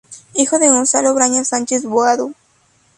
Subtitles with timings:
[0.33, 2.33] Hijo de Gonzalo Brañas Sánchez-Boado.